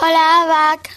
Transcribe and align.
Hola, 0.00 0.24
Abac. 0.42 0.90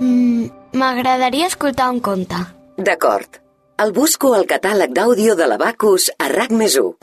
Mm, 0.00 0.46
M'agradaria 0.80 1.46
escoltar 1.50 1.90
un 1.92 2.00
conte. 2.00 2.38
D'acord. 2.78 3.38
El 3.82 3.92
busco 3.92 4.32
al 4.36 4.46
catàleg 4.48 4.92
d'àudio 4.96 5.34
de 5.36 5.46
l'Abacus 5.50 6.08
a 6.18 6.28
RAC 6.32 6.52
més 6.56 6.76
1. 6.80 6.94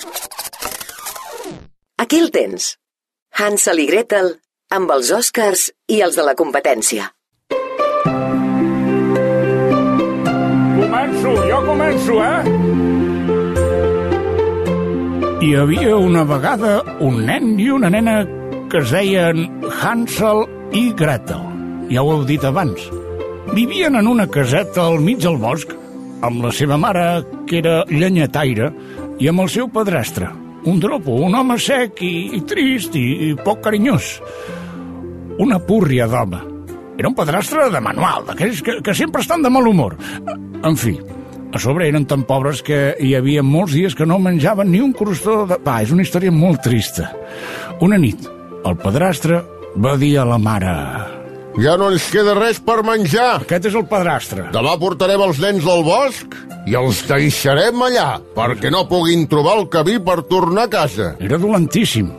Aquí 2.02 2.20
el 2.24 2.32
tens. 2.32 2.76
Hansel 3.38 3.84
i 3.84 3.88
Gretel 3.90 4.34
amb 4.74 4.92
els 4.96 5.12
Oscars 5.12 5.70
i 5.88 6.02
els 6.06 6.16
de 6.18 6.26
la 6.26 6.36
competència. 6.40 7.12
Començo, 10.80 11.34
jo 11.52 11.60
començo, 11.68 12.20
eh? 12.26 12.42
Hi 15.46 15.54
havia 15.56 15.96
una 15.98 16.24
vegada 16.28 16.80
un 17.00 17.22
nen 17.26 17.54
i 17.60 17.70
una 17.72 17.90
nena 17.94 18.22
que 18.70 18.82
es 18.84 18.92
deien 18.92 19.46
Hansel 19.82 20.46
i 20.74 20.90
Gretel. 20.94 21.46
Ja 21.90 22.04
ho 22.04 22.12
heu 22.14 22.26
dit 22.28 22.44
abans. 22.46 22.90
Vivien 23.56 23.96
en 23.98 24.08
una 24.08 24.28
caseta 24.30 24.86
al 24.86 25.00
mig 25.02 25.22
del 25.24 25.40
bosc 25.42 25.74
amb 26.26 26.44
la 26.44 26.52
seva 26.54 26.78
mare, 26.78 27.24
que 27.48 27.60
era 27.62 27.82
llenyataire, 27.90 28.70
i 29.20 29.30
amb 29.32 29.44
el 29.44 29.50
seu 29.52 29.70
padrastre, 29.72 30.30
un 30.70 30.80
dropo, 30.80 31.16
un 31.26 31.36
home 31.36 31.58
sec 31.60 32.02
i, 32.04 32.14
i 32.38 32.42
trist 32.48 32.96
i, 33.00 33.06
i 33.30 33.36
poc 33.40 33.64
carinyós. 33.66 34.18
Una 35.40 35.60
púrria 35.64 36.08
d'home. 36.12 36.42
Era 37.00 37.08
un 37.08 37.16
padrastre 37.16 37.70
de 37.72 37.80
manual, 37.82 38.26
d'aquells 38.28 38.62
que, 38.62 38.82
que 38.84 38.96
sempre 38.96 39.24
estan 39.24 39.42
de 39.42 39.52
mal 39.52 39.68
humor. 39.68 39.96
En 40.68 40.76
fi, 40.76 40.98
a 41.56 41.62
sobre 41.64 41.88
eren 41.88 42.06
tan 42.06 42.26
pobres 42.28 42.62
que 42.62 42.98
hi 43.00 43.14
havia 43.16 43.42
molts 43.42 43.74
dies 43.74 43.96
que 43.96 44.06
no 44.06 44.20
menjaven 44.20 44.70
ni 44.70 44.84
un 44.84 44.92
crostó 44.94 45.46
de 45.48 45.58
pa. 45.64 45.80
És 45.82 45.96
una 45.96 46.04
història 46.04 46.34
molt 46.36 46.62
trista. 46.68 47.08
Una 47.82 47.98
nit, 47.98 48.28
el 48.68 48.76
padrastre 48.84 49.40
va 49.76 49.96
dir 49.98 50.18
a 50.20 50.26
la 50.26 50.38
mare... 50.38 50.76
Ja 51.60 51.74
no 51.76 51.90
ens 51.92 52.06
queda 52.14 52.36
res 52.38 52.60
per 52.64 52.78
menjar. 52.88 53.42
Aquest 53.42 53.66
és 53.68 53.76
el 53.76 53.84
padrastre. 53.90 54.46
Demà 54.54 54.78
portarem 54.80 55.20
els 55.26 55.42
nens 55.44 55.66
al 55.68 55.82
bosc 55.84 56.38
i 56.70 56.78
els 56.78 57.02
deixarem 57.10 57.82
allà 57.84 58.22
perquè 58.38 58.72
no 58.72 58.86
puguin 58.88 59.26
trobar 59.28 59.58
el 59.60 59.68
camí 59.74 59.98
per 60.00 60.22
tornar 60.30 60.70
a 60.70 60.72
casa. 60.72 61.10
Era 61.20 61.42
dolentíssim. 61.42 62.14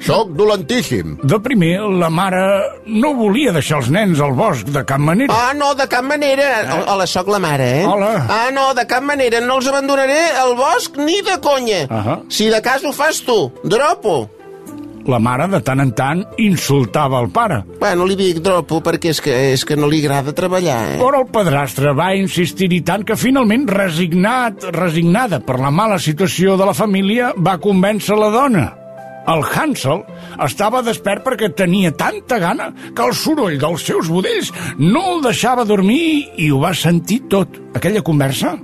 Soc 0.00 0.32
dolentíssim. 0.32 1.18
De 1.22 1.38
primer, 1.44 1.74
la 2.00 2.08
mare 2.10 2.40
no 2.88 3.12
volia 3.18 3.52
deixar 3.52 3.82
els 3.82 3.92
nens 3.92 4.20
al 4.24 4.32
bosc 4.34 4.72
de 4.72 4.82
cap 4.88 4.98
manera. 4.98 5.36
Ah, 5.36 5.52
no, 5.54 5.74
de 5.76 5.86
cap 5.92 6.06
manera. 6.08 6.48
Eh? 6.64 6.80
Hola, 6.88 7.06
sóc 7.06 7.28
la 7.30 7.38
mare, 7.38 7.68
eh? 7.82 7.86
Hola. 7.86 8.14
Ah, 8.26 8.48
no, 8.56 8.70
de 8.74 8.86
cap 8.90 9.04
manera. 9.04 9.44
No 9.44 9.60
els 9.60 9.68
abandonaré 9.70 10.18
al 10.40 10.56
bosc 10.58 10.96
ni 10.98 11.20
de 11.22 11.36
conya. 11.44 11.84
Uh 11.84 12.02
-huh. 12.06 12.18
Si 12.32 12.48
de 12.48 12.62
cas 12.62 12.82
ho 12.82 12.92
fas 12.92 13.20
tu, 13.22 13.52
dropo. 13.62 14.39
La 15.10 15.18
mare, 15.18 15.48
de 15.50 15.58
tant 15.66 15.80
en 15.82 15.90
tant, 15.96 16.20
insultava 16.38 17.18
el 17.24 17.30
pare. 17.34 17.60
Bueno, 17.80 18.06
li 18.06 18.14
dic 18.18 18.38
dropo 18.44 18.78
perquè 18.84 19.10
és 19.10 19.20
que, 19.24 19.34
és 19.56 19.64
que 19.66 19.74
no 19.78 19.88
li 19.90 19.98
agrada 20.04 20.34
treballar, 20.36 20.78
eh? 20.92 20.98
Però 21.00 21.24
el 21.24 21.30
padrastre 21.34 21.94
va 21.98 22.12
insistir-hi 22.14 22.82
tant 22.86 23.02
que 23.06 23.18
finalment, 23.18 23.66
resignat, 23.66 24.68
resignada 24.76 25.40
per 25.42 25.58
la 25.58 25.72
mala 25.74 25.98
situació 25.98 26.54
de 26.60 26.68
la 26.68 26.76
família, 26.76 27.32
va 27.36 27.58
convèncer 27.62 28.18
la 28.18 28.30
dona. 28.34 28.66
El 29.30 29.42
Hansel 29.44 30.04
estava 30.46 30.80
despert 30.82 31.24
perquè 31.26 31.50
tenia 31.56 31.92
tanta 31.92 32.38
gana 32.40 32.70
que 32.96 33.04
el 33.04 33.14
soroll 33.14 33.58
dels 33.60 33.84
seus 33.86 34.08
budells 34.10 34.52
no 34.78 35.02
el 35.16 35.24
deixava 35.26 35.66
dormir 35.68 36.30
i 36.40 36.50
ho 36.50 36.60
va 36.62 36.72
sentir 36.74 37.20
tot. 37.32 37.58
Aquella 37.76 38.02
conversa? 38.06 38.56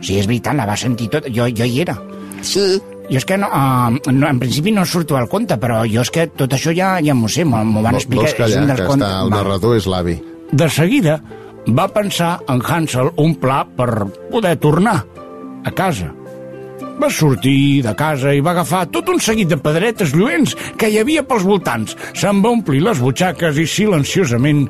Sí, 0.00 0.20
és 0.20 0.28
veritat, 0.28 0.54
la 0.56 0.68
va 0.68 0.76
sentir 0.78 1.08
tot. 1.12 1.26
Jo, 1.32 1.48
jo 1.50 1.66
hi 1.66 1.80
era. 1.82 1.96
Sí. 2.44 2.76
Jo 3.10 3.20
és 3.20 3.24
que, 3.24 3.36
no, 3.38 3.46
uh, 3.46 4.12
no, 4.12 4.26
en 4.28 4.38
principi 4.42 4.72
no 4.74 4.84
surto 4.84 5.16
al 5.16 5.28
conte, 5.30 5.54
però 5.62 5.84
jo 5.86 6.02
és 6.02 6.10
que 6.10 6.26
tot 6.26 6.52
això 6.56 6.72
ja 6.74 6.96
ja 7.04 7.14
m'ho 7.14 7.28
sé, 7.30 7.44
m'ho 7.46 7.82
van 7.82 7.94
explicar. 7.94 8.24
Vols 8.26 8.34
callar, 8.40 8.76
que 8.76 8.86
contes- 8.88 9.08
està, 9.08 9.22
el 9.22 9.30
narrador 9.30 9.76
és 9.76 9.86
l'avi. 9.86 10.16
De 10.50 10.68
seguida 10.70 11.20
va 11.68 11.88
pensar 11.88 12.40
en 12.48 12.60
Hansel 12.62 13.12
un 13.16 13.34
pla 13.42 13.64
per 13.76 14.06
poder 14.30 14.56
tornar 14.58 15.04
a 15.64 15.70
casa. 15.70 16.12
Va 17.00 17.10
sortir 17.10 17.82
de 17.84 17.92
casa 17.94 18.32
i 18.32 18.40
va 18.40 18.52
agafar 18.54 18.86
tot 18.90 19.08
un 19.12 19.18
seguit 19.20 19.48
de 19.50 19.58
pedretes 19.60 20.14
lluents 20.14 20.54
que 20.78 20.88
hi 20.88 20.98
havia 20.98 21.22
pels 21.28 21.44
voltants. 21.44 21.96
Se'n 22.14 22.40
va 22.42 22.50
omplir 22.54 22.80
les 22.82 22.98
butxaques 23.02 23.58
i 23.58 23.66
silenciosament 23.66 24.66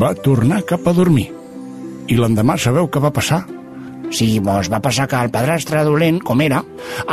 va 0.00 0.14
tornar 0.14 0.62
cap 0.64 0.86
a 0.88 0.92
dormir. 0.96 1.28
I 2.08 2.16
l'endemà 2.16 2.56
sabeu 2.56 2.88
què 2.88 3.02
va 3.04 3.10
passar? 3.12 3.42
Sí, 4.10 4.38
doncs 4.40 4.70
va 4.72 4.82
passar 4.84 5.08
que 5.08 5.20
el 5.20 5.32
padrastre 5.32 5.84
dolent, 5.84 6.20
com 6.24 6.40
era, 6.40 6.62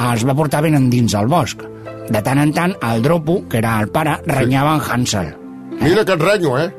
els 0.08 0.26
va 0.28 0.36
portar 0.38 0.64
ben 0.66 0.78
endins 0.80 1.16
al 1.16 1.28
bosc. 1.32 1.64
De 2.06 2.22
tant 2.22 2.40
en 2.40 2.54
tant, 2.54 2.76
el 2.86 3.02
dropo, 3.02 3.42
que 3.50 3.58
era 3.60 3.80
el 3.82 3.90
pare, 3.90 4.20
renyava 4.30 4.76
en 4.78 4.86
Hansel, 4.86 5.34
Mira 5.80 6.06
que 6.06 6.14
et 6.16 6.22
renyo, 6.22 6.58
eh? 6.60 6.70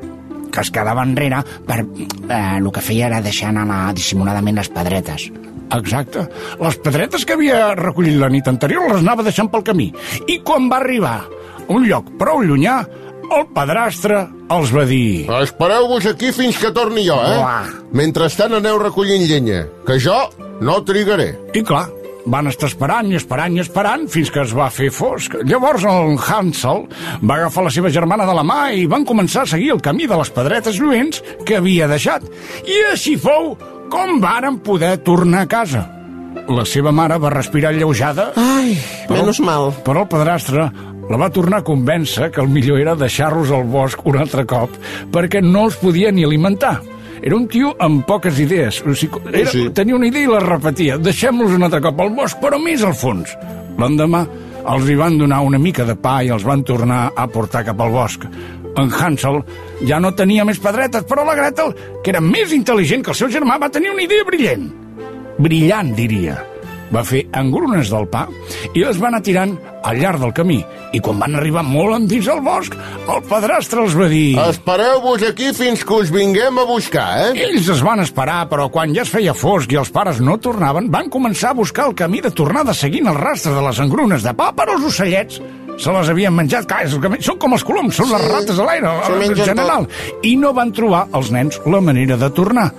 que 0.52 0.62
es 0.64 0.70
quedava 0.72 1.04
enrere 1.04 1.42
per... 1.66 1.82
Eh, 1.82 2.56
el 2.56 2.70
que 2.72 2.82
feia 2.84 3.10
era 3.10 3.20
deixar 3.20 3.50
anar 3.52 3.92
dissimuladament 3.96 4.56
les 4.56 4.70
pedretes. 4.72 5.26
Exacte. 5.76 6.22
Les 6.62 6.78
pedretes 6.80 7.26
que 7.26 7.36
havia 7.36 7.74
recollit 7.76 8.16
la 8.20 8.30
nit 8.32 8.48
anterior 8.48 8.86
les 8.88 9.02
anava 9.02 9.26
deixant 9.26 9.50
pel 9.52 9.66
camí. 9.66 9.90
I 10.30 10.38
quan 10.46 10.70
va 10.72 10.80
arribar 10.80 11.16
a 11.20 11.66
un 11.74 11.84
lloc 11.90 12.08
prou 12.20 12.40
llunyà, 12.46 12.78
el 13.32 13.46
padrastre 13.54 14.22
els 14.52 14.72
va 14.74 14.86
dir... 14.88 15.26
Espereu-vos 15.40 16.06
aquí 16.10 16.32
fins 16.34 16.58
que 16.60 16.72
torni 16.74 17.06
jo, 17.06 17.18
eh? 17.18 17.38
Uah. 17.40 17.74
Mentrestant 17.96 18.56
aneu 18.58 18.78
recollint 18.82 19.26
llenya, 19.26 19.64
que 19.86 19.98
jo 20.02 20.16
no 20.64 20.78
trigaré. 20.86 21.32
I 21.56 21.62
clar, 21.66 21.86
van 22.26 22.50
estar 22.50 22.68
esperant 22.70 23.10
i 23.10 23.18
esperant 23.18 23.56
i 23.56 23.62
esperant 23.62 24.06
fins 24.12 24.30
que 24.34 24.42
es 24.42 24.54
va 24.56 24.68
fer 24.74 24.90
fosc. 24.94 25.38
Llavors 25.46 25.86
el 25.86 26.16
Hansel 26.18 26.86
va 27.22 27.38
agafar 27.38 27.66
la 27.66 27.74
seva 27.74 27.92
germana 27.94 28.26
de 28.28 28.36
la 28.36 28.46
mà 28.46 28.60
i 28.74 28.86
van 28.90 29.06
començar 29.08 29.44
a 29.46 29.52
seguir 29.54 29.72
el 29.76 29.82
camí 29.82 30.08
de 30.10 30.18
les 30.18 30.32
pedretes 30.34 30.80
lluents 30.82 31.22
que 31.46 31.58
havia 31.60 31.90
deixat. 31.90 32.26
I 32.66 32.82
així 32.92 33.16
fou 33.20 33.54
com 33.90 34.18
varen 34.22 34.58
poder 34.66 34.96
tornar 35.06 35.46
a 35.46 35.50
casa. 35.50 35.86
La 36.48 36.64
seva 36.68 36.92
mare 36.94 37.16
va 37.18 37.30
respirar 37.32 37.72
alleujada 37.72 38.30
Ai, 38.36 38.76
Però- 39.08 39.22
menys 39.24 39.40
mal. 39.40 39.72
Però 39.86 40.04
el 40.04 40.08
padrastre 40.10 40.68
la 41.10 41.16
va 41.20 41.30
tornar 41.30 41.60
a 41.62 41.64
convèncer 41.66 42.30
que 42.34 42.40
el 42.42 42.48
millor 42.50 42.80
era 42.82 42.96
deixar-los 42.98 43.50
al 43.54 43.64
bosc 43.70 44.00
un 44.06 44.18
altre 44.18 44.44
cop 44.46 44.70
perquè 45.12 45.42
no 45.42 45.64
els 45.66 45.76
podia 45.80 46.10
ni 46.12 46.24
alimentar. 46.24 46.80
Era 47.22 47.36
un 47.36 47.46
tio 47.48 47.72
amb 47.80 48.04
poques 48.06 48.38
idees. 48.38 48.82
O 48.84 48.94
sigui, 48.94 49.20
era, 49.32 49.50
Sí, 49.50 49.62
sí. 49.64 49.70
Tenia 49.74 49.96
una 49.96 50.06
idea 50.06 50.26
i 50.26 50.30
la 50.30 50.40
repetia. 50.40 50.98
Deixem-los 50.98 51.54
un 51.56 51.62
altre 51.62 51.80
cop 51.80 52.00
al 52.00 52.10
bosc, 52.14 52.38
però 52.42 52.58
més 52.62 52.82
al 52.84 52.94
fons. 52.94 53.32
L'endemà 53.78 54.26
els 54.66 54.88
hi 54.90 54.94
van 54.98 55.16
donar 55.18 55.40
una 55.46 55.58
mica 55.58 55.84
de 55.86 55.94
pa 55.96 56.22
i 56.22 56.28
els 56.34 56.44
van 56.44 56.62
tornar 56.66 57.12
a 57.16 57.26
portar 57.28 57.64
cap 57.64 57.80
al 57.80 57.90
bosc. 57.94 58.26
En 58.76 58.90
Hansel 58.92 59.40
ja 59.88 59.98
no 60.00 60.12
tenia 60.14 60.44
més 60.44 60.58
pedretes, 60.60 61.06
però 61.08 61.24
la 61.24 61.34
Gretel, 61.38 61.72
que 62.04 62.10
era 62.10 62.20
més 62.20 62.52
intel·ligent 62.52 63.02
que 63.02 63.10
el 63.14 63.16
seu 63.16 63.28
germà, 63.32 63.58
va 63.62 63.70
tenir 63.70 63.90
una 63.94 64.02
idea 64.02 64.24
brillant. 64.26 64.85
Brillant, 65.38 65.94
diria. 65.96 66.36
Va 66.94 67.02
fer 67.02 67.24
engrunes 67.34 67.88
del 67.90 68.04
pa 68.06 68.28
i 68.70 68.84
les 68.84 68.98
va 69.02 69.08
anar 69.08 69.18
tirant 69.26 69.56
al 69.86 69.98
llarg 69.98 70.22
del 70.22 70.32
camí. 70.36 70.60
I 70.94 71.00
quan 71.02 71.18
van 71.18 71.34
arribar 71.34 71.64
molt 71.66 71.96
endins 71.96 72.28
al 72.30 72.40
bosc, 72.46 72.76
el 73.10 73.24
padrastre 73.26 73.82
els 73.82 73.96
va 73.98 74.06
dir... 74.10 74.38
Espereu-vos 74.38 75.24
aquí 75.26 75.50
fins 75.56 75.82
que 75.84 75.98
us 75.98 76.12
vinguem 76.14 76.62
a 76.62 76.66
buscar, 76.68 77.08
eh? 77.24 77.48
Ells 77.48 77.68
es 77.74 77.82
van 77.82 78.04
esperar, 78.04 78.44
però 78.50 78.68
quan 78.72 78.94
ja 78.94 79.02
es 79.02 79.10
feia 79.12 79.34
fosc 79.34 79.74
i 79.74 79.80
els 79.82 79.90
pares 79.90 80.22
no 80.22 80.38
tornaven, 80.38 80.88
van 80.94 81.10
començar 81.10 81.50
a 81.52 81.58
buscar 81.58 81.90
el 81.90 81.98
camí 81.98 82.22
de 82.22 82.30
tornada 82.30 82.74
seguint 82.74 83.10
el 83.10 83.18
rastre 83.18 83.54
de 83.56 83.66
les 83.66 83.82
engrunes 83.82 84.22
de 84.26 84.34
pa, 84.38 84.52
però 84.54 84.78
els 84.78 84.86
ocellets 84.94 85.42
se 85.76 85.92
les 85.92 86.08
havien 86.08 86.32
menjat. 86.32 86.64
Clar, 86.70 86.84
és 86.86 86.94
el 86.96 87.02
que... 87.02 87.18
són 87.26 87.38
com 87.42 87.58
els 87.58 87.64
coloms, 87.66 87.98
són 87.98 88.14
les 88.14 88.28
rates 88.30 88.58
a 88.58 88.66
l'aire, 88.66 88.94
en 89.26 89.34
general. 89.42 89.90
I 90.24 90.36
no 90.40 90.54
van 90.56 90.72
trobar 90.76 91.06
els 91.18 91.34
nens 91.34 91.60
la 91.66 91.82
manera 91.84 92.16
de 92.20 92.30
tornar. 92.30 92.70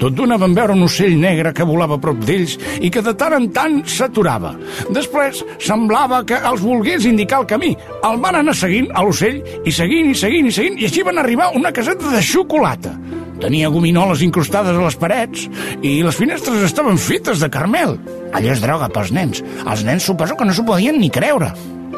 Tot 0.00 0.12
d'una 0.12 0.36
van 0.40 0.54
veure 0.56 0.74
un 0.76 0.84
ocell 0.84 1.14
negre 1.20 1.52
que 1.56 1.64
volava 1.64 1.96
prop 2.00 2.18
d'ells 2.28 2.56
i 2.84 2.90
que 2.92 3.02
de 3.04 3.14
tant 3.16 3.36
en 3.36 3.46
tant 3.54 3.78
s'aturava. 3.88 4.52
Després 4.92 5.42
semblava 5.62 6.22
que 6.28 6.36
els 6.50 6.64
volgués 6.64 7.06
indicar 7.08 7.40
el 7.42 7.48
camí. 7.52 7.72
El 8.04 8.20
van 8.24 8.40
anar 8.42 8.56
seguint 8.56 8.90
a 8.92 9.04
l'ocell 9.06 9.40
i 9.64 9.72
seguint 9.72 10.12
i 10.12 10.18
seguint 10.18 10.50
i 10.50 10.56
seguint 10.58 10.80
i 10.80 10.88
així 10.90 11.04
van 11.06 11.22
arribar 11.22 11.48
a 11.48 11.56
una 11.56 11.72
caseta 11.72 12.12
de 12.12 12.20
xocolata. 12.24 12.92
Tenia 13.40 13.68
gominoles 13.72 14.24
incrustades 14.24 14.76
a 14.76 14.84
les 14.84 14.96
parets 15.00 15.46
i 15.84 15.98
les 16.04 16.16
finestres 16.16 16.64
estaven 16.64 17.00
fetes 17.00 17.40
de 17.40 17.50
carmel. 17.52 17.96
Allò 18.36 18.52
és 18.52 18.62
droga 18.64 18.88
pels 18.92 19.12
nens. 19.16 19.44
Els 19.64 19.84
nens 19.84 20.08
suposo 20.08 20.36
que 20.36 20.48
no 20.48 20.56
s'ho 20.56 20.64
podien 20.68 21.00
ni 21.00 21.12
creure. 21.12 21.52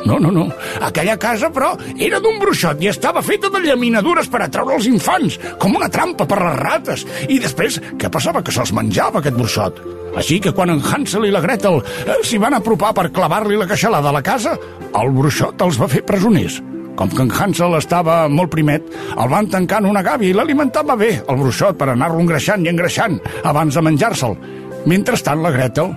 No, 0.09 0.17
no, 0.19 0.31
no. 0.33 0.47
Aquella 0.87 1.19
casa, 1.21 1.51
però, 1.53 1.75
era 2.01 2.21
d'un 2.25 2.39
bruixot 2.41 2.81
i 2.81 2.89
estava 2.89 3.21
feta 3.25 3.51
de 3.53 3.61
llaminadures 3.67 4.31
per 4.33 4.41
atraure 4.47 4.79
els 4.79 4.89
infants, 4.89 5.37
com 5.61 5.77
una 5.77 5.91
trampa 5.93 6.25
per 6.29 6.39
les 6.41 6.57
rates. 6.63 7.05
I 7.29 7.37
després, 7.43 7.77
què 8.01 8.09
passava? 8.13 8.41
Que 8.41 8.55
se'ls 8.55 8.73
menjava, 8.73 9.21
aquest 9.21 9.37
bruixot. 9.37 9.83
Així 10.17 10.39
que 10.41 10.55
quan 10.57 10.73
en 10.73 10.81
Hansel 10.81 11.29
i 11.29 11.35
la 11.35 11.45
Gretel 11.45 11.83
eh, 11.83 12.17
s'hi 12.25 12.41
van 12.41 12.57
apropar 12.57 12.95
per 12.97 13.11
clavar-li 13.13 13.61
la 13.61 13.69
queixalada 13.69 14.09
a 14.09 14.17
la 14.17 14.25
casa, 14.25 14.57
el 14.89 15.13
bruixot 15.13 15.61
els 15.69 15.77
va 15.81 15.91
fer 15.93 16.07
presoners. 16.09 16.63
Com 16.99 17.13
que 17.13 17.23
en 17.23 17.31
Hansel 17.31 17.77
estava 17.79 18.23
molt 18.33 18.51
primet, 18.51 18.89
el 19.13 19.29
van 19.31 19.53
tancar 19.53 19.83
en 19.85 19.93
una 19.93 20.03
gàbia 20.03 20.33
i 20.33 20.35
l'alimentava 20.35 20.97
bé, 20.99 21.19
el 21.21 21.39
bruixot, 21.45 21.77
per 21.79 21.93
anar-lo 21.93 22.25
engreixant 22.25 22.65
i 22.65 22.73
engreixant 22.73 23.21
abans 23.45 23.77
de 23.77 23.85
menjar-se'l. 23.85 24.41
Mentrestant, 24.89 25.45
la 25.45 25.53
Gretel 25.53 25.93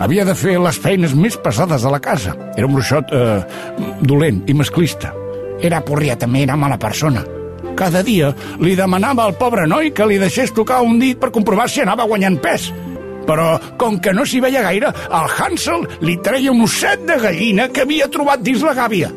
havia 0.00 0.24
de 0.24 0.34
fer 0.34 0.56
les 0.60 0.78
feines 0.80 1.14
més 1.18 1.36
pesades 1.40 1.84
de 1.84 1.90
la 1.92 2.00
casa. 2.02 2.34
Era 2.56 2.66
un 2.66 2.74
bruixot 2.74 3.12
eh, 3.12 3.40
dolent 4.02 4.42
i 4.50 4.56
masclista. 4.56 5.12
Era 5.64 5.82
porria, 5.84 6.16
també 6.18 6.44
era 6.44 6.58
mala 6.58 6.78
persona. 6.80 7.24
Cada 7.74 8.04
dia 8.06 8.30
li 8.62 8.74
demanava 8.78 9.24
al 9.24 9.34
pobre 9.38 9.66
noi 9.66 9.90
que 9.94 10.06
li 10.06 10.18
deixés 10.20 10.52
tocar 10.54 10.82
un 10.86 10.98
dit 11.00 11.18
per 11.18 11.32
comprovar 11.34 11.68
si 11.70 11.82
anava 11.82 12.06
guanyant 12.06 12.38
pes. 12.42 12.70
Però, 13.24 13.54
com 13.80 13.96
que 14.04 14.12
no 14.12 14.26
s'hi 14.28 14.42
veia 14.44 14.62
gaire, 14.66 14.90
el 14.92 15.30
Hansel 15.32 15.86
li 16.04 16.18
treia 16.22 16.52
un 16.52 16.60
osset 16.66 17.06
de 17.08 17.16
gallina 17.22 17.70
que 17.72 17.86
havia 17.86 18.10
trobat 18.12 18.44
dins 18.44 18.62
la 18.62 18.74
gàbia. 18.76 19.08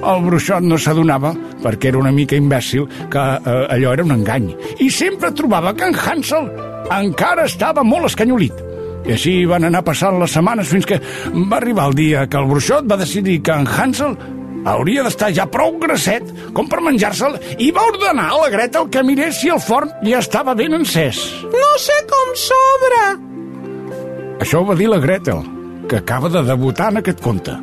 El 0.00 0.22
bruixot 0.24 0.64
no 0.64 0.78
s'adonava, 0.80 1.34
perquè 1.60 1.90
era 1.90 2.00
una 2.00 2.12
mica 2.16 2.38
imbècil, 2.40 2.86
que 3.12 3.20
eh, 3.20 3.66
allò 3.76 3.92
era 3.92 4.06
un 4.06 4.16
engany. 4.16 4.48
I 4.80 4.88
sempre 4.88 5.34
trobava 5.36 5.74
que 5.76 5.90
en 5.92 5.98
Hansel 6.00 6.48
encara 6.96 7.44
estava 7.44 7.84
molt 7.84 8.08
escanyolit. 8.08 8.69
I 9.06 9.14
així 9.16 9.32
van 9.48 9.64
anar 9.64 9.82
passant 9.86 10.18
les 10.20 10.34
setmanes 10.36 10.68
fins 10.68 10.86
que 10.88 11.00
va 11.34 11.56
arribar 11.58 11.88
el 11.90 11.96
dia 11.98 12.26
que 12.28 12.38
el 12.40 12.50
bruixot 12.50 12.88
va 12.90 13.00
decidir 13.00 13.40
que 13.42 13.56
en 13.56 13.68
Hansel 13.68 14.16
hauria 14.68 15.04
d'estar 15.06 15.30
ja 15.36 15.46
prou 15.48 15.78
grasset 15.80 16.26
com 16.56 16.68
per 16.68 16.82
menjar-se'l 16.84 17.38
i 17.58 17.70
va 17.72 17.86
ordenar 17.88 18.28
a 18.28 18.42
la 18.42 18.50
Gretel 18.52 18.90
que 18.92 19.04
mirés 19.06 19.40
si 19.40 19.48
el 19.52 19.62
forn 19.64 19.92
ja 20.04 20.20
estava 20.20 20.54
ben 20.54 20.76
encès. 20.76 21.22
No 21.48 21.72
sé 21.80 21.96
com 22.10 22.36
s'obre. 22.36 23.02
Això 24.40 24.60
ho 24.60 24.68
va 24.68 24.76
dir 24.76 24.88
la 24.88 25.00
Gretel, 25.00 25.42
que 25.88 26.00
acaba 26.00 26.28
de 26.32 26.42
debutar 26.44 26.90
en 26.92 27.00
aquest 27.00 27.20
conte. 27.24 27.56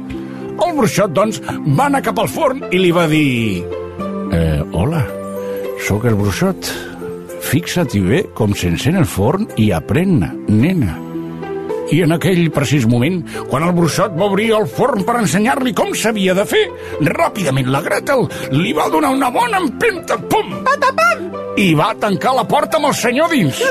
El 0.58 0.74
bruixot, 0.78 1.14
doncs, 1.14 1.40
va 1.78 1.86
anar 1.86 2.04
cap 2.06 2.20
al 2.22 2.30
forn 2.30 2.66
i 2.72 2.82
li 2.82 2.92
va 2.94 3.08
dir... 3.10 3.64
Eh, 4.34 4.62
hola, 4.74 5.04
sóc 5.88 6.06
el 6.10 6.18
bruixot. 6.18 6.70
Fixa't-hi 7.48 8.02
bé 8.04 8.24
com 8.38 8.54
s'encén 8.58 8.98
el 9.00 9.06
forn 9.08 9.48
i 9.62 9.70
aprèn-ne, 9.74 10.34
nena. 10.50 11.07
I 11.94 12.02
en 12.04 12.16
aquell 12.18 12.50
precís 12.52 12.88
moment, 12.90 13.22
quan 13.48 13.64
el 13.64 13.76
bruixot 13.78 14.16
va 14.20 14.28
obrir 14.28 14.50
el 14.58 14.68
forn 14.68 15.06
per 15.08 15.20
ensenyar-li 15.22 15.76
com 15.78 15.94
s'havia 15.96 16.36
de 16.38 16.48
fer, 16.50 16.66
ràpidament 17.16 17.72
la 17.72 17.84
Gretel 17.86 18.28
li 18.56 18.76
va 18.76 18.92
donar 18.92 19.16
una 19.16 19.32
bona 19.32 19.64
empenta, 19.64 20.20
pum! 20.30 20.58
Patapam! 20.68 21.47
I 21.58 21.72
va 21.78 21.94
tancar 22.00 22.36
la 22.38 22.44
porta 22.48 22.78
amb 22.78 22.92
el 22.92 22.96
senyor 22.98 23.32
dins. 23.34 23.58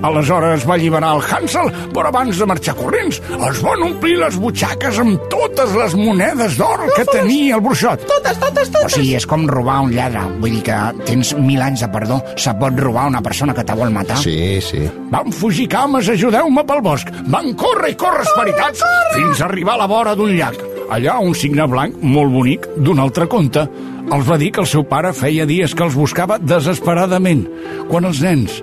Aleshores 0.00 0.62
va 0.64 0.78
alliberar 0.78 1.10
el 1.18 1.20
Hansel, 1.28 1.66
però 1.92 2.08
abans 2.08 2.38
de 2.40 2.46
marxar 2.48 2.72
corrents 2.78 3.18
es 3.20 3.58
van 3.60 3.82
omplir 3.84 4.14
les 4.16 4.38
butxaques 4.40 4.96
amb 5.02 5.26
totes 5.28 5.74
les 5.76 5.96
monedes 5.98 6.56
d'or 6.56 6.86
que 6.96 7.04
tenia 7.10 7.58
el 7.58 7.60
bruixot. 7.66 8.06
Totes, 8.08 8.38
totes, 8.40 8.70
O 8.70 8.78
totes. 8.78 8.94
sigui, 8.96 9.12
és 9.18 9.26
com 9.28 9.44
robar 9.50 9.82
un 9.84 9.92
lladre. 9.92 10.22
Vull 10.40 10.56
dir 10.56 10.62
que 10.70 10.78
tens 11.04 11.34
mil 11.36 11.60
anys 11.60 11.84
de 11.84 11.90
perdó. 11.92 12.22
Se 12.40 12.54
pot 12.56 12.80
robar 12.80 13.10
una 13.12 13.20
persona 13.20 13.52
que 13.52 13.66
te 13.68 13.76
vol 13.76 13.92
matar. 13.92 14.16
Sí, 14.24 14.56
sí. 14.64 14.86
Van 15.12 15.28
fugir 15.36 15.68
cames, 15.68 16.08
ajudeu-me 16.08 16.64
pel 16.64 16.80
bosc. 16.88 17.12
Van 17.28 17.52
córrer 17.60 17.92
i 17.92 18.00
córrer 18.00 18.24
esperitats 18.24 18.80
fins 19.12 19.42
a 19.44 19.50
arribar 19.50 19.76
a 19.76 19.82
la 19.84 19.90
vora 19.92 20.16
d'un 20.16 20.32
llac. 20.32 20.56
Allà 20.90 21.20
un 21.22 21.36
signe 21.38 21.68
blanc 21.70 22.00
molt 22.02 22.32
bonic 22.32 22.64
d'un 22.80 22.98
altre 23.04 23.28
conte 23.30 23.68
els 24.10 24.26
va 24.26 24.38
dir 24.40 24.50
que 24.54 24.62
el 24.64 24.68
seu 24.70 24.84
pare 24.86 25.12
feia 25.16 25.46
dies 25.46 25.74
que 25.74 25.84
els 25.86 25.96
buscava 25.98 26.38
desesperadament. 26.42 27.44
Quan 27.90 28.08
els 28.08 28.22
nens 28.24 28.60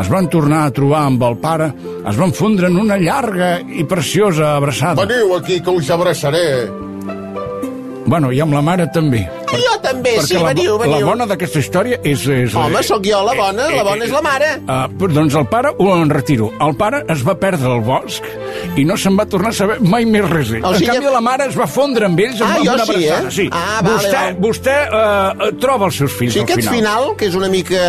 es 0.00 0.10
van 0.12 0.28
tornar 0.32 0.64
a 0.66 0.74
trobar 0.74 1.02
amb 1.08 1.24
el 1.26 1.36
pare, 1.42 1.70
es 2.06 2.20
van 2.20 2.32
fondre 2.36 2.70
en 2.70 2.78
una 2.80 2.98
llarga 3.00 3.56
i 3.60 3.84
preciosa 3.88 4.54
abraçada. 4.56 5.02
Veniu 5.02 5.34
aquí, 5.36 5.60
que 5.60 5.70
us 5.70 5.90
abraçaré. 5.90 6.46
Bueno, 8.06 8.32
i 8.32 8.40
amb 8.40 8.54
la 8.56 8.62
mare 8.64 8.88
també. 8.94 9.26
Jo 9.50 9.74
també, 9.82 10.12
sí, 10.22 10.34
la, 10.34 10.42
veniu, 10.52 10.76
la 10.78 10.86
veniu. 10.86 11.06
bona 11.06 11.26
d'aquesta 11.26 11.58
història 11.58 11.98
és... 12.04 12.26
és 12.26 12.54
Home, 12.54 12.82
sóc 12.86 13.02
jo 13.04 13.22
la 13.26 13.34
bona, 13.34 13.68
la 13.70 13.82
bona 13.84 14.04
és 14.04 14.12
la 14.14 14.20
mare. 14.22 14.50
Uh, 14.62 14.86
però, 14.98 15.12
doncs 15.12 15.34
el 15.34 15.46
pare 15.50 15.72
ho 15.78 15.88
en 15.96 16.10
retiro. 16.10 16.50
El 16.60 16.74
pare 16.76 17.02
es 17.08 17.24
va 17.26 17.34
perdre 17.40 17.70
al 17.72 17.80
bosc 17.86 18.22
i 18.76 18.84
no 18.84 18.96
se'n 18.96 19.16
va 19.18 19.26
tornar 19.26 19.50
a 19.50 19.56
saber 19.56 19.80
mai 19.80 20.04
més 20.06 20.28
res. 20.30 20.50
O 20.52 20.56
en 20.60 20.78
sigui- 20.78 20.90
canvi, 20.92 21.10
la 21.10 21.20
mare 21.20 21.46
es 21.50 21.56
va 21.58 21.66
fondre 21.66 22.06
amb 22.06 22.18
ells 22.20 22.40
amb 22.40 22.50
Ah, 22.50 22.56
jo 22.64 22.72
una 22.74 22.84
sí, 22.86 22.92
eh? 23.04 23.10
abraçada. 23.10 23.30
Sí. 23.30 23.48
Ah, 23.52 23.80
vale, 23.82 23.96
vostè 23.96 24.20
vale. 24.20 24.36
vostè 24.46 24.76
uh, 24.90 25.50
troba 25.60 25.86
els 25.90 25.96
seus 25.96 26.12
fills 26.12 26.32
Sí, 26.34 26.40
al 26.40 26.44
aquest 26.44 26.60
final. 26.60 26.74
final, 26.74 27.16
que 27.16 27.26
és 27.26 27.34
una 27.34 27.48
mica 27.48 27.80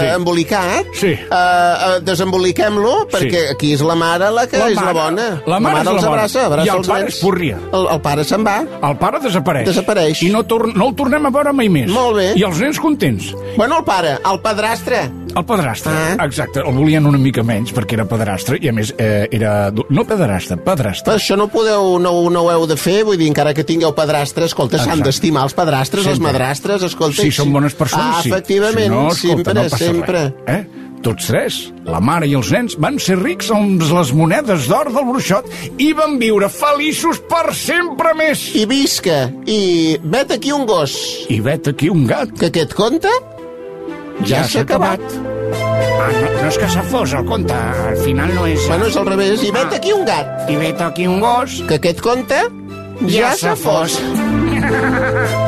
Sí. 0.00 0.06
embolicat, 0.14 0.86
Sí. 0.94 1.12
eh, 1.14 2.00
desemboliquem-lo, 2.02 3.08
perquè 3.10 3.40
Sí. 3.46 3.52
aquí 3.54 3.72
és 3.74 3.80
la 3.80 3.94
mare 3.94 4.30
la 4.30 4.46
que 4.46 4.58
La 4.58 4.68
és 4.68 4.74
la 4.76 4.82
mare- 4.82 4.94
bona. 4.98 5.42
la 5.46 5.60
mare 5.60 5.78
és 5.80 5.84
la 5.84 5.90
els 5.92 6.02
bona. 6.04 6.12
abraça, 6.16 6.46
abraça 6.46 6.66
I 6.66 6.68
el 6.70 6.76
els 6.76 6.88
pare 6.88 7.00
nens. 7.02 7.14
es 7.14 7.20
porria. 7.20 7.58
El, 7.72 7.86
el 7.92 8.00
pare 8.00 8.24
se'n 8.24 8.44
va. 8.46 8.56
El 8.82 8.96
pare 8.98 9.20
desapareix. 9.20 9.66
Desapareix. 9.66 10.22
I 10.22 10.30
no, 10.30 10.42
no 10.74 10.88
el 10.88 10.94
tornem 11.08 11.26
a 11.26 11.32
veure 11.32 11.52
mai 11.56 11.68
més. 11.72 11.88
Molt 11.92 12.18
bé. 12.20 12.26
I 12.36 12.44
els 12.46 12.60
nens 12.60 12.78
contents. 12.82 13.30
Bueno, 13.56 13.80
el 13.80 13.84
pare, 13.88 14.18
el 14.28 14.40
padrastre. 14.44 15.06
El 15.38 15.44
padrastre, 15.44 15.92
Ah. 15.92 16.24
exacte. 16.24 16.60
El 16.60 16.74
volien 16.74 17.06
una 17.06 17.18
mica 17.18 17.42
menys 17.42 17.72
perquè 17.72 17.94
era 17.94 18.04
padrastre 18.08 18.58
i 18.60 18.68
a 18.68 18.72
més 18.72 18.92
eh, 18.98 19.28
era... 19.30 19.70
No 19.88 20.04
padrastre, 20.04 20.56
padrastre. 20.56 21.12
Però 21.12 21.20
això 21.20 21.36
no 21.38 21.46
podeu, 21.52 21.98
no, 22.02 22.12
no 22.32 22.42
ho 22.42 22.50
heu 22.52 22.66
de 22.66 22.76
fer, 22.80 23.04
vull 23.04 23.16
dir, 23.20 23.28
encara 23.28 23.54
que 23.54 23.64
tingueu 23.64 23.94
padrastre, 23.94 24.48
escolta, 24.48 24.80
s'han 24.82 25.02
d'estimar 25.04 25.44
els 25.48 25.54
padrastres, 25.54 26.04
les 26.06 26.16
Sempre. 26.18 26.32
madrastres, 26.32 26.82
escolta. 26.90 27.22
Si 27.22 27.30
són 27.30 27.52
bones 27.52 27.74
persones, 27.78 28.18
ah, 28.18 28.22
sí. 28.22 28.32
efectivament, 28.32 28.88
si 28.88 28.94
no, 28.96 29.06
escolta, 29.12 29.54
sempre, 29.54 29.54
no 29.54 29.78
sempre. 29.78 30.24
Res. 30.46 30.58
Eh? 30.58 30.87
Tots 31.02 31.28
tres, 31.30 31.56
la 31.86 32.00
mare 32.02 32.26
i 32.26 32.34
els 32.34 32.50
nens, 32.52 32.74
van 32.82 32.98
ser 32.98 33.14
rics 33.20 33.50
amb 33.54 33.82
les 33.86 34.10
monedes 34.18 34.66
d'or 34.68 34.90
del 34.92 35.06
bruixot 35.08 35.46
i 35.80 35.92
van 35.96 36.18
viure 36.18 36.48
feliços 36.50 37.20
per 37.30 37.54
sempre 37.54 38.12
més. 38.18 38.42
I 38.58 38.64
visca, 38.68 39.28
i 39.46 39.96
vet 40.02 40.34
aquí 40.34 40.50
un 40.52 40.66
gos, 40.66 40.96
I 41.30 41.38
vet 41.40 41.68
aquí 41.70 41.88
un 41.88 42.04
gat. 42.10 42.34
que 42.38 42.50
aquest 42.50 42.74
conte 42.74 43.12
ja 44.26 44.42
s'ha 44.44 44.64
acabat. 44.66 45.00
Ah, 45.98 46.10
no, 46.12 46.28
no 46.42 46.48
és 46.48 46.58
que 46.58 46.68
se 46.70 46.82
fos 46.90 47.12
el 47.14 47.24
conte, 47.26 47.54
al 47.54 47.96
final 48.04 48.34
no 48.34 48.46
és... 48.46 48.66
Bueno, 48.68 48.86
és 48.90 48.96
al 48.96 49.06
revés, 49.06 49.42
i 49.46 49.50
vet 49.54 49.70
Ah. 49.72 49.76
aquí 49.76 49.92
un 49.92 50.04
gat, 50.04 50.50
I 50.50 50.56
vet 50.56 50.80
aquí 50.80 51.06
un 51.06 51.20
gos... 51.20 51.62
que 51.68 51.74
aquest 51.78 52.00
conte 52.02 52.42
ja 53.06 53.34
s'ha 53.38 53.54
fos. 53.56 53.98
doncs 54.02 55.44